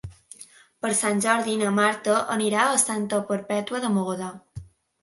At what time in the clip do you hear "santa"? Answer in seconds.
2.87-3.21